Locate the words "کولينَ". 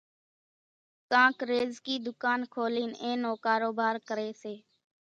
2.53-2.91